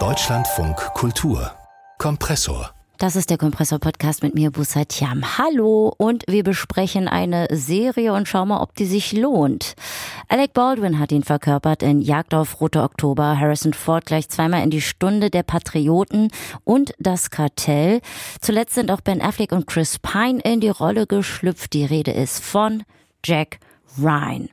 Deutschlandfunk 0.00 0.74
Kultur 0.94 1.52
Kompressor 1.98 2.72
das 2.98 3.16
ist 3.16 3.28
der 3.30 3.38
Kompressor-Podcast 3.38 4.22
mit 4.22 4.34
mir, 4.34 4.50
Busat 4.50 5.00
Yam. 5.00 5.36
Hallo 5.38 5.92
und 5.96 6.24
wir 6.28 6.42
besprechen 6.42 7.06
eine 7.06 7.48
Serie 7.50 8.12
und 8.12 8.28
schauen 8.28 8.48
mal, 8.48 8.62
ob 8.62 8.74
die 8.76 8.86
sich 8.86 9.12
lohnt. 9.12 9.74
Alec 10.28 10.54
Baldwin 10.54 10.98
hat 10.98 11.12
ihn 11.12 11.24
verkörpert 11.24 11.82
in 11.82 12.00
Jagd 12.00 12.34
auf 12.34 12.60
Rote 12.60 12.82
Oktober, 12.82 13.38
Harrison 13.38 13.74
Ford 13.74 14.06
gleich 14.06 14.28
zweimal 14.28 14.62
in 14.62 14.70
die 14.70 14.80
Stunde 14.80 15.28
der 15.30 15.42
Patrioten 15.42 16.30
und 16.62 16.94
das 16.98 17.30
Kartell. 17.30 18.00
Zuletzt 18.40 18.74
sind 18.74 18.90
auch 18.90 19.00
Ben 19.02 19.20
Affleck 19.20 19.52
und 19.52 19.66
Chris 19.66 19.98
Pine 19.98 20.40
in 20.40 20.60
die 20.60 20.68
Rolle 20.68 21.06
geschlüpft. 21.06 21.72
Die 21.74 21.84
Rede 21.84 22.12
ist 22.12 22.42
von 22.42 22.84
Jack 23.24 23.58
Ryan. 23.98 24.48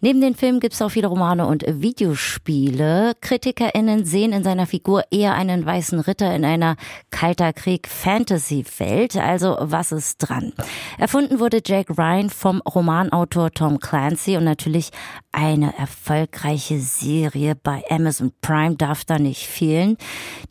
Neben 0.00 0.20
den 0.20 0.36
Filmen 0.36 0.60
gibt 0.60 0.74
es 0.74 0.82
auch 0.82 0.90
viele 0.90 1.08
Romane 1.08 1.46
und 1.46 1.64
Videospiele. 1.66 3.14
KritikerInnen 3.20 4.04
sehen 4.04 4.32
in 4.32 4.44
seiner 4.44 4.66
Figur 4.66 5.02
eher 5.10 5.34
einen 5.34 5.66
weißen 5.66 5.98
Ritter 6.00 6.34
in 6.34 6.44
einer 6.44 6.76
Kalter 7.10 7.52
Krieg-Fantasy-Welt. 7.52 9.16
Also 9.16 9.56
was 9.60 9.90
ist 9.90 10.18
dran? 10.18 10.52
Erfunden 10.98 11.40
wurde 11.40 11.60
Jack 11.64 11.90
Ryan 11.98 12.30
vom 12.30 12.60
Romanautor 12.60 13.50
Tom 13.50 13.80
Clancy 13.80 14.36
und 14.36 14.44
natürlich 14.44 14.90
eine 15.32 15.76
erfolgreiche 15.76 16.78
Serie 16.78 17.56
bei 17.56 17.82
Amazon 17.90 18.32
Prime 18.40 18.76
darf 18.76 19.04
da 19.04 19.18
nicht 19.18 19.46
fehlen. 19.46 19.96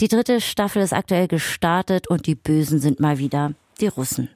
Die 0.02 0.10
dritte 0.10 0.42
Staffel 0.42 0.82
ist 0.82 0.94
aktuell 0.94 1.30
gestartet 1.30 2.10
und 2.10 2.28
die 2.28 2.36
Bösen 2.36 2.80
sind 2.80 3.00
mal 3.00 3.18
wieder 3.18 3.54
die 3.80 3.88
Russen. 3.88 4.30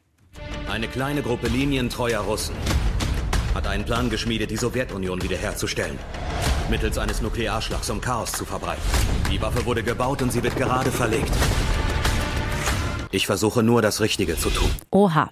Eine 0.70 0.88
kleine 0.88 1.22
Gruppe 1.22 1.48
linientreuer 1.48 2.22
Russen 2.22 2.56
hat 3.54 3.68
einen 3.68 3.86
Plan 3.86 4.10
geschmiedet, 4.10 4.52
die 4.52 4.58
Sowjetunion 4.58 5.22
wiederherzustellen. 5.22 5.98
Mittels 6.70 6.98
eines 6.98 7.22
Nuklearschlags, 7.22 7.90
um 7.90 8.00
Chaos 8.00 8.32
zu 8.32 8.46
verbreiten. 8.46 8.82
Die 9.32 9.42
Waffe 9.42 9.66
wurde 9.66 9.84
gebaut 9.84 10.22
und 10.22 10.32
sie 10.32 10.42
wird 10.42 10.56
gerade 10.56 10.92
verlegt. 10.92 11.34
Ich 13.12 13.26
versuche 13.26 13.62
nur, 13.62 13.82
das 13.82 14.00
Richtige 14.00 14.38
zu 14.38 14.50
tun. 14.50 14.70
Oha. 14.92 15.30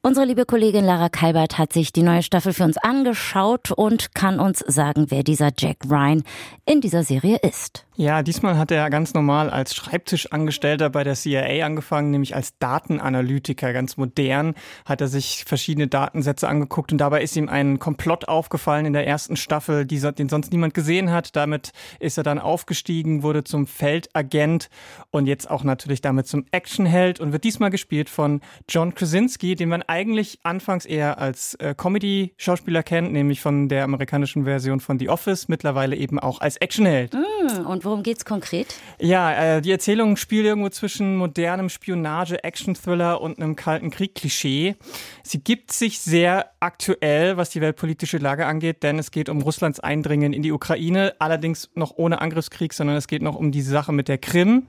Unsere 0.00 0.26
liebe 0.26 0.46
Kollegin 0.46 0.84
Lara 0.84 1.08
Kalbert 1.08 1.58
hat 1.58 1.72
sich 1.72 1.92
die 1.92 2.04
neue 2.04 2.22
Staffel 2.22 2.52
für 2.52 2.62
uns 2.62 2.78
angeschaut 2.78 3.72
und 3.72 4.14
kann 4.14 4.38
uns 4.38 4.60
sagen, 4.60 5.06
wer 5.08 5.24
dieser 5.24 5.50
Jack 5.58 5.78
Ryan 5.90 6.22
in 6.64 6.80
dieser 6.80 7.02
Serie 7.02 7.38
ist. 7.38 7.84
Ja, 8.00 8.22
diesmal 8.22 8.56
hat 8.56 8.70
er 8.70 8.90
ganz 8.90 9.12
normal 9.12 9.50
als 9.50 9.74
Schreibtischangestellter 9.74 10.88
bei 10.88 11.02
der 11.02 11.16
CIA 11.16 11.66
angefangen, 11.66 12.12
nämlich 12.12 12.36
als 12.36 12.56
Datenanalytiker. 12.60 13.72
Ganz 13.72 13.96
modern 13.96 14.54
hat 14.84 15.00
er 15.00 15.08
sich 15.08 15.44
verschiedene 15.44 15.88
Datensätze 15.88 16.46
angeguckt 16.46 16.92
und 16.92 16.98
dabei 16.98 17.24
ist 17.24 17.34
ihm 17.36 17.48
ein 17.48 17.80
Komplott 17.80 18.28
aufgefallen 18.28 18.86
in 18.86 18.92
der 18.92 19.04
ersten 19.04 19.34
Staffel, 19.34 19.84
die, 19.84 19.98
den 19.98 20.28
sonst 20.28 20.52
niemand 20.52 20.74
gesehen 20.74 21.10
hat. 21.10 21.34
Damit 21.34 21.72
ist 21.98 22.16
er 22.16 22.22
dann 22.22 22.38
aufgestiegen, 22.38 23.24
wurde 23.24 23.42
zum 23.42 23.66
Feldagent 23.66 24.70
und 25.10 25.26
jetzt 25.26 25.50
auch 25.50 25.64
natürlich 25.64 26.00
damit 26.00 26.28
zum 26.28 26.46
Actionheld 26.52 27.18
und 27.18 27.32
wird 27.32 27.42
diesmal 27.42 27.70
gespielt 27.70 28.08
von 28.08 28.42
John 28.68 28.94
Krasinski, 28.94 29.56
den 29.56 29.70
man 29.70 29.82
eigentlich 29.82 30.38
anfangs 30.44 30.86
eher 30.86 31.18
als 31.18 31.54
äh, 31.56 31.74
Comedy-Schauspieler 31.76 32.84
kennt, 32.84 33.12
nämlich 33.12 33.40
von 33.40 33.68
der 33.68 33.82
amerikanischen 33.82 34.44
Version 34.44 34.78
von 34.78 35.00
The 35.00 35.08
Office, 35.08 35.48
mittlerweile 35.48 35.96
eben 35.96 36.20
auch 36.20 36.40
als 36.40 36.58
Actionheld. 36.58 37.14
Mm, 37.14 37.66
und 37.66 37.87
worum 37.88 38.02
geht's 38.02 38.24
konkret? 38.24 38.74
Ja, 39.00 39.56
äh, 39.56 39.60
die 39.60 39.72
Erzählung 39.72 40.16
spielt 40.16 40.46
irgendwo 40.46 40.68
zwischen 40.68 41.16
modernem 41.16 41.68
Spionage, 41.68 42.42
Action-Thriller 42.44 43.20
und 43.20 43.38
einem 43.38 43.56
kalten 43.56 43.90
Krieg-Klischee. 43.90 44.76
Sie 45.22 45.38
gibt 45.42 45.72
sich 45.72 46.00
sehr 46.00 46.50
aktuell, 46.60 47.36
was 47.36 47.50
die 47.50 47.60
weltpolitische 47.60 48.18
Lage 48.18 48.46
angeht, 48.46 48.82
denn 48.82 48.98
es 48.98 49.10
geht 49.10 49.28
um 49.28 49.42
Russlands 49.42 49.80
Eindringen 49.80 50.32
in 50.32 50.42
die 50.42 50.52
Ukraine, 50.52 51.14
allerdings 51.18 51.70
noch 51.74 51.92
ohne 51.96 52.20
Angriffskrieg, 52.20 52.72
sondern 52.72 52.96
es 52.96 53.08
geht 53.08 53.22
noch 53.22 53.36
um 53.36 53.52
die 53.52 53.62
Sache 53.62 53.92
mit 53.92 54.08
der 54.08 54.18
Krim. 54.18 54.66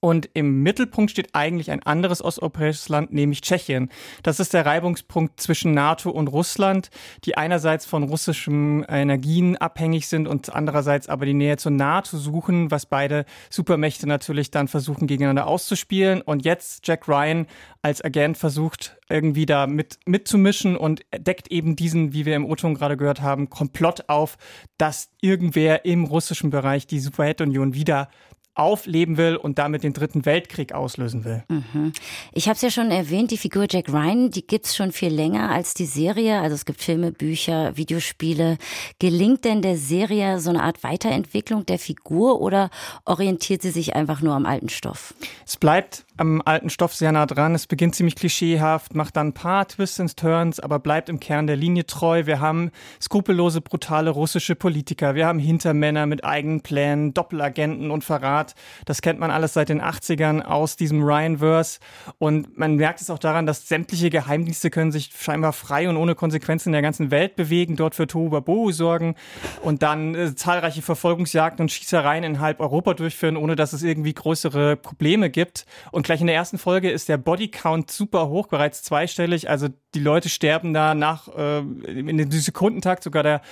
Und 0.00 0.28
im 0.34 0.62
Mittelpunkt 0.62 1.10
steht 1.10 1.34
eigentlich 1.34 1.70
ein 1.70 1.82
anderes 1.82 2.22
osteuropäisches 2.22 2.90
Land, 2.90 3.12
nämlich 3.12 3.40
Tschechien. 3.40 3.88
Das 4.22 4.38
ist 4.40 4.52
der 4.52 4.66
Reibungspunkt 4.66 5.40
zwischen 5.40 5.72
NATO 5.72 6.10
und 6.10 6.28
Russland, 6.28 6.90
die 7.24 7.36
einerseits 7.36 7.86
von 7.86 8.02
russischen 8.02 8.84
Energien 8.84 9.56
abhängig 9.56 10.06
sind 10.06 10.28
und 10.28 10.54
andererseits 10.54 11.08
aber 11.08 11.24
die 11.24 11.34
Nähe 11.34 11.56
zur 11.56 11.72
NATO 11.72 12.18
suchen, 12.18 12.70
was 12.70 12.84
beide 12.84 13.24
Supermächte 13.48 14.06
natürlich 14.06 14.50
dann 14.50 14.68
versuchen 14.68 15.06
gegeneinander 15.06 15.46
auszuspielen. 15.46 16.20
Und 16.20 16.44
jetzt 16.44 16.86
Jack 16.86 17.08
Ryan 17.08 17.46
als 17.80 18.04
Agent 18.04 18.36
versucht 18.36 18.98
irgendwie 19.08 19.46
da 19.46 19.66
mit, 19.66 19.98
mitzumischen 20.04 20.76
und 20.76 21.02
deckt 21.16 21.50
eben 21.50 21.74
diesen, 21.74 22.12
wie 22.12 22.26
wir 22.26 22.36
im 22.36 22.44
O-Ton 22.44 22.74
gerade 22.74 22.96
gehört 22.96 23.22
haben, 23.22 23.48
Komplott 23.48 24.08
auf, 24.08 24.36
dass 24.76 25.10
irgendwer 25.20 25.84
im 25.84 26.04
russischen 26.04 26.50
Bereich 26.50 26.86
die 26.86 27.00
Sowjetunion 27.00 27.74
wieder 27.74 28.08
aufleben 28.56 29.18
will 29.18 29.36
und 29.36 29.58
damit 29.58 29.84
den 29.84 29.92
Dritten 29.92 30.24
Weltkrieg 30.24 30.72
auslösen 30.72 31.24
will. 31.24 31.44
Mhm. 31.48 31.92
Ich 32.32 32.48
habe 32.48 32.56
es 32.56 32.62
ja 32.62 32.70
schon 32.70 32.90
erwähnt, 32.90 33.30
die 33.30 33.36
Figur 33.36 33.66
Jack 33.68 33.90
Ryan, 33.90 34.30
die 34.30 34.46
gibt's 34.46 34.74
schon 34.74 34.92
viel 34.92 35.12
länger 35.12 35.50
als 35.50 35.74
die 35.74 35.84
Serie. 35.84 36.40
Also 36.40 36.54
es 36.54 36.64
gibt 36.64 36.80
Filme, 36.80 37.12
Bücher, 37.12 37.76
Videospiele. 37.76 38.56
Gelingt 38.98 39.44
denn 39.44 39.60
der 39.60 39.76
Serie 39.76 40.40
so 40.40 40.50
eine 40.50 40.62
Art 40.62 40.82
Weiterentwicklung 40.82 41.66
der 41.66 41.78
Figur 41.78 42.40
oder 42.40 42.70
orientiert 43.04 43.60
sie 43.60 43.70
sich 43.70 43.94
einfach 43.94 44.22
nur 44.22 44.34
am 44.34 44.46
alten 44.46 44.70
Stoff? 44.70 45.14
Es 45.46 45.58
bleibt 45.58 46.05
am 46.16 46.42
alten 46.44 46.70
Stoff 46.70 46.94
sehr 46.94 47.12
nah 47.12 47.26
dran. 47.26 47.54
Es 47.54 47.66
beginnt 47.66 47.94
ziemlich 47.94 48.16
klischeehaft, 48.16 48.94
macht 48.94 49.16
dann 49.16 49.28
ein 49.28 49.32
paar 49.32 49.68
Twists 49.68 50.00
und 50.00 50.16
Turns, 50.16 50.60
aber 50.60 50.78
bleibt 50.78 51.08
im 51.08 51.20
Kern 51.20 51.46
der 51.46 51.56
Linie 51.56 51.86
treu. 51.86 52.26
Wir 52.26 52.40
haben 52.40 52.70
skrupellose, 53.02 53.60
brutale 53.60 54.10
russische 54.10 54.54
Politiker. 54.54 55.14
Wir 55.14 55.26
haben 55.26 55.38
Hintermänner 55.38 56.06
mit 56.06 56.24
eigenen 56.24 56.62
Plänen, 56.62 57.12
Doppelagenten 57.12 57.90
und 57.90 58.04
Verrat. 58.04 58.54
Das 58.84 59.02
kennt 59.02 59.20
man 59.20 59.30
alles 59.30 59.52
seit 59.52 59.68
den 59.68 59.82
80ern 59.82 60.42
aus 60.42 60.76
diesem 60.76 61.02
Ryan-Verse. 61.02 61.80
Und 62.18 62.56
man 62.56 62.76
merkt 62.76 63.00
es 63.00 63.10
auch 63.10 63.18
daran, 63.18 63.46
dass 63.46 63.68
sämtliche 63.68 64.10
Geheimdienste 64.10 64.70
können 64.70 64.92
sich 64.92 65.10
scheinbar 65.18 65.52
frei 65.52 65.88
und 65.88 65.96
ohne 65.96 66.14
Konsequenzen 66.14 66.70
in 66.70 66.72
der 66.72 66.82
ganzen 66.82 67.10
Welt 67.10 67.36
bewegen, 67.36 67.76
dort 67.76 67.94
für 67.94 68.06
Tohuwabohu 68.06 68.72
sorgen 68.72 69.16
und 69.62 69.82
dann 69.82 70.14
äh, 70.14 70.34
zahlreiche 70.34 70.82
Verfolgungsjagden 70.82 71.64
und 71.64 71.72
Schießereien 71.72 72.24
in 72.24 72.40
halb 72.40 72.60
Europa 72.60 72.94
durchführen, 72.94 73.36
ohne 73.36 73.56
dass 73.56 73.72
es 73.72 73.82
irgendwie 73.82 74.14
größere 74.14 74.76
Probleme 74.76 75.30
gibt. 75.30 75.66
Und 75.92 76.05
gleich 76.06 76.20
in 76.20 76.28
der 76.28 76.36
ersten 76.36 76.56
Folge 76.56 76.90
ist 76.90 77.08
der 77.08 77.18
Bodycount 77.18 77.90
super 77.90 78.28
hoch, 78.28 78.46
bereits 78.46 78.82
zweistellig. 78.82 79.50
Also 79.50 79.68
die 79.94 80.00
Leute 80.00 80.28
sterben 80.28 80.72
da 80.72 80.94
nach 80.94 81.28
äh, 81.36 81.58
in 81.58 82.16
den 82.16 82.30
Sekundentakt. 82.30 83.02
Sogar 83.02 83.22
der 83.22 83.42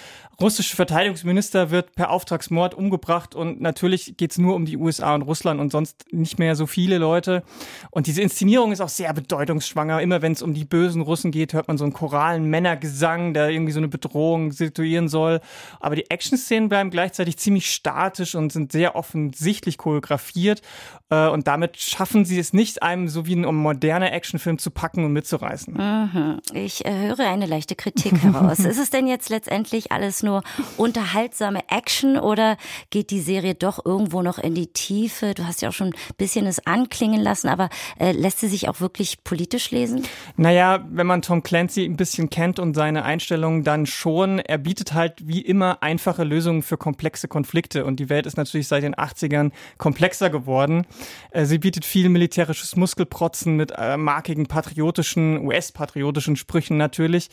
russische 0.41 0.77
Verteidigungsminister 0.77 1.71
wird 1.71 1.95
per 1.95 2.11
Auftragsmord 2.11 2.75
umgebracht. 2.75 3.35
Und 3.35 3.61
natürlich 3.61 4.17
geht's 4.17 4.39
nur 4.39 4.55
um 4.55 4.67
die 4.67 4.77
USA 4.77 5.15
und 5.15 5.23
Russland 5.23 5.61
und 5.61 5.73
sonst 5.73 6.13
nicht 6.13 6.39
mehr 6.39 6.55
so 6.55 6.67
viele 6.67 6.99
Leute. 6.99 7.43
Und 7.91 8.07
diese 8.07 8.23
Inszenierung 8.23 8.71
ist 8.71 8.81
auch 8.81 8.89
sehr 8.89 9.13
bedeutungsschwanger. 9.13 10.01
Immer 10.01 10.23
wenn 10.23 10.33
es 10.33 10.43
um 10.43 10.55
die 10.55 10.65
bösen 10.65 11.03
Russen 11.03 11.33
geht, 11.33 11.55
hört 11.55 11.67
man 11.67 11.77
so 11.77 11.85
einen 11.85 11.93
choralen 11.93 12.45
Männergesang, 12.45 13.35
der 13.35 13.51
irgendwie 13.51 13.73
so 13.73 13.81
eine 13.81 13.89
Bedrohung 13.89 14.53
situieren 14.53 15.09
soll. 15.09 15.41
Aber 15.81 15.97
die 15.97 16.09
Action-Szenen 16.09 16.69
bleiben 16.69 16.91
gleichzeitig 16.91 17.37
ziemlich 17.37 17.71
statisch 17.71 18.37
und 18.37 18.53
sind 18.53 18.71
sehr 18.71 18.95
offensichtlich 18.95 19.77
choreografiert. 19.77 20.63
Äh, 21.11 21.29
und 21.29 21.49
damit 21.49 21.79
schaffen 21.79 22.25
sie 22.25 22.44
es 22.45 22.53
nicht, 22.53 22.83
einem 22.83 23.09
so 23.09 23.27
wie 23.27 23.35
ein 23.35 23.55
moderner 23.55 24.13
Actionfilm 24.13 24.59
zu 24.59 24.71
packen 24.71 25.05
und 25.05 25.13
mitzureißen. 25.13 25.75
Mhm. 25.75 26.41
Ich 26.53 26.85
äh, 26.85 27.09
höre 27.09 27.29
eine 27.29 27.47
leichte 27.47 27.75
Kritik 27.75 28.23
heraus. 28.23 28.59
ist 28.65 28.79
es 28.79 28.91
denn 28.91 29.07
jetzt 29.07 29.29
letztendlich 29.31 29.93
alles 29.93 30.23
nur 30.23 30.43
unterhaltsame 30.77 31.61
Action 31.69 32.19
oder 32.19 32.57
geht 32.91 33.11
die 33.11 33.21
Serie 33.21 33.55
doch 33.55 33.85
irgendwo 33.85 34.23
noch 34.23 34.39
in 34.39 34.55
die 34.55 34.69
Tiefe? 34.69 35.35
Du 35.35 35.47
hast 35.47 35.63
ja 35.63 35.71
auch 35.71 35.73
schon 35.73 35.89
ein 35.89 36.15
bisschen 36.17 36.47
es 36.47 36.67
anklingen 36.67 37.21
lassen, 37.21 37.49
aber 37.49 37.69
äh, 37.99 38.13
lässt 38.13 38.41
sie 38.41 38.49
sich 38.49 38.69
auch 38.69 38.81
wirklich 38.81 39.25
politisch 39.25 39.71
lesen? 39.71 40.05
Naja, 40.37 40.85
wenn 40.91 41.07
man 41.07 41.23
Tom 41.23 41.43
Clancy 41.43 41.85
ein 41.85 41.97
bisschen 41.97 42.31
kennt 42.31 42.59
und 42.59 42.75
seine 42.75 43.05
Einstellungen, 43.05 43.65
dann 43.65 43.87
schon. 43.87 44.39
Er 44.39 44.59
bietet 44.59 44.95
halt 44.95 45.27
wie 45.27 45.41
immer 45.41 45.83
einfache 45.83 46.25
Lösungen 46.25 46.63
für 46.63 46.77
komplexe 46.77 47.29
Konflikte 47.29 47.85
und 47.85 48.01
die 48.01 48.09
Welt 48.09 48.27
ist 48.27 48.37
natürlich 48.37 48.69
seit 48.69 48.83
den 48.83 48.95
80ern 48.95 49.51
komplexer 49.79 50.31
geworden. 50.31 50.87
Äh, 51.31 51.45
sie 51.47 51.59
bietet 51.59 51.85
viel 51.85 52.09
militärisches 52.35 52.75
Muskelprotzen 52.75 53.57
mit 53.57 53.73
äh, 53.77 53.97
markigen 53.97 54.47
patriotischen, 54.47 55.47
US-patriotischen 55.47 56.35
Sprüchen 56.37 56.77
natürlich. 56.77 57.29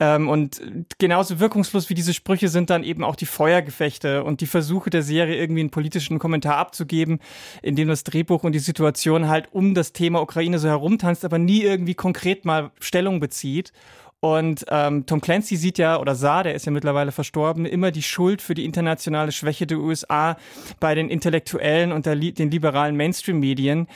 Ähm, 0.00 0.28
und 0.28 0.60
genauso 0.98 1.38
wirkungslos 1.38 1.88
wie 1.88 1.94
diese 1.94 2.14
Sprüche 2.14 2.48
sind 2.48 2.68
dann 2.68 2.82
eben 2.82 3.04
auch 3.04 3.14
die 3.14 3.26
Feuergefechte 3.26 4.24
und 4.24 4.40
die 4.40 4.46
Versuche 4.46 4.90
der 4.90 5.02
Serie 5.02 5.36
irgendwie 5.36 5.60
einen 5.60 5.70
politischen 5.70 6.18
Kommentar 6.18 6.56
abzugeben, 6.56 7.20
in 7.62 7.76
dem 7.76 7.88
das 7.88 8.02
Drehbuch 8.02 8.42
und 8.42 8.52
die 8.52 8.58
Situation 8.58 9.28
halt 9.28 9.48
um 9.52 9.74
das 9.74 9.92
Thema 9.92 10.20
Ukraine 10.20 10.58
so 10.58 10.68
herumtanzt, 10.68 11.24
aber 11.24 11.38
nie 11.38 11.62
irgendwie 11.62 11.94
konkret 11.94 12.44
mal 12.44 12.72
Stellung 12.80 13.20
bezieht. 13.20 13.72
Und 14.20 14.66
ähm, 14.68 15.06
Tom 15.06 15.22
Clancy 15.22 15.56
sieht 15.56 15.78
ja, 15.78 15.98
oder 15.98 16.14
sah, 16.14 16.42
der 16.42 16.54
ist 16.54 16.66
ja 16.66 16.72
mittlerweile 16.72 17.10
verstorben, 17.10 17.64
immer 17.64 17.90
die 17.90 18.02
Schuld 18.02 18.42
für 18.42 18.52
die 18.52 18.66
internationale 18.66 19.32
Schwäche 19.32 19.66
der 19.66 19.78
USA 19.78 20.36
bei 20.78 20.94
den 20.94 21.08
Intellektuellen 21.08 21.90
und 21.90 22.04
der, 22.04 22.16
den 22.16 22.50
liberalen 22.50 22.96
Mainstream-Medien. 22.96 23.86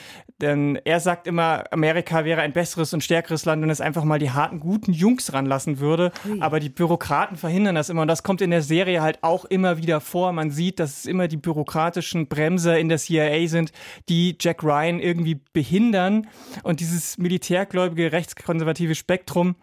Denn 0.41 0.79
er 0.83 0.99
sagt 0.99 1.27
immer, 1.27 1.65
Amerika 1.71 2.25
wäre 2.25 2.41
ein 2.41 2.53
besseres 2.53 2.91
und 2.93 3.03
stärkeres 3.03 3.45
Land, 3.45 3.61
wenn 3.61 3.69
es 3.69 3.81
einfach 3.81 4.03
mal 4.03 4.17
die 4.17 4.31
harten, 4.31 4.59
guten 4.59 4.93
Jungs 4.93 5.31
ranlassen 5.31 5.79
würde. 5.79 6.11
Ui. 6.27 6.41
Aber 6.41 6.59
die 6.59 6.69
Bürokraten 6.69 7.37
verhindern 7.37 7.75
das 7.75 7.89
immer. 7.89 8.01
Und 8.01 8.07
das 8.07 8.23
kommt 8.23 8.41
in 8.41 8.49
der 8.49 8.63
Serie 8.63 9.03
halt 9.03 9.19
auch 9.21 9.45
immer 9.45 9.77
wieder 9.77 10.01
vor. 10.01 10.33
Man 10.33 10.49
sieht, 10.49 10.79
dass 10.79 10.99
es 10.99 11.05
immer 11.05 11.27
die 11.27 11.37
bürokratischen 11.37 12.27
Bremser 12.27 12.79
in 12.79 12.89
der 12.89 12.97
CIA 12.97 13.47
sind, 13.47 13.71
die 14.09 14.35
Jack 14.41 14.63
Ryan 14.63 14.99
irgendwie 14.99 15.39
behindern. 15.53 16.27
Und 16.63 16.79
dieses 16.79 17.19
militärgläubige, 17.19 18.11
rechtskonservative 18.11 18.95
Spektrum 18.95 19.55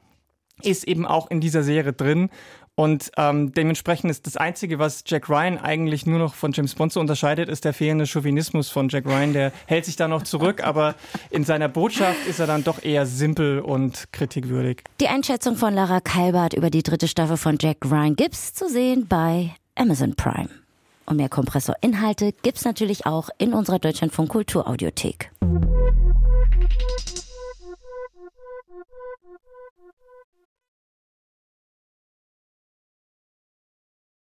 ist 0.62 0.84
eben 0.84 1.06
auch 1.06 1.30
in 1.30 1.40
dieser 1.40 1.62
Serie 1.62 1.92
drin. 1.92 2.30
Und 2.74 3.10
ähm, 3.18 3.52
dementsprechend 3.52 4.10
ist 4.10 4.26
das 4.26 4.38
Einzige, 4.38 4.78
was 4.78 5.04
Jack 5.06 5.28
Ryan 5.28 5.58
eigentlich 5.58 6.06
nur 6.06 6.18
noch 6.18 6.34
von 6.34 6.52
James 6.52 6.74
Bond 6.74 6.92
so 6.92 7.00
unterscheidet, 7.00 7.50
ist 7.50 7.66
der 7.66 7.74
fehlende 7.74 8.06
Chauvinismus 8.06 8.70
von 8.70 8.88
Jack 8.88 9.04
Ryan. 9.04 9.34
Der 9.34 9.52
hält 9.66 9.84
sich 9.84 9.96
da 9.96 10.08
noch 10.08 10.22
zurück, 10.22 10.64
aber 10.64 10.94
in 11.30 11.44
seiner 11.44 11.68
Botschaft 11.68 12.26
ist 12.26 12.40
er 12.40 12.46
dann 12.46 12.64
doch 12.64 12.82
eher 12.82 13.04
simpel 13.04 13.60
und 13.60 14.10
kritikwürdig. 14.12 14.84
Die 15.00 15.08
Einschätzung 15.08 15.56
von 15.56 15.74
Lara 15.74 16.00
Kalbert 16.00 16.54
über 16.54 16.70
die 16.70 16.82
dritte 16.82 17.08
Staffel 17.08 17.36
von 17.36 17.58
Jack 17.60 17.78
Ryan 17.84 18.16
gibt's 18.16 18.54
zu 18.54 18.68
sehen 18.68 19.06
bei 19.06 19.50
Amazon 19.74 20.14
Prime. 20.14 20.48
Und 21.04 21.16
mehr 21.18 21.28
Kompressor-Inhalte 21.28 22.32
gibt's 22.42 22.64
natürlich 22.64 23.04
auch 23.04 23.28
in 23.36 23.52
unserer 23.52 23.80
Deutschlandfunk 23.80 24.30
Kulturaudiothek. 24.30 25.30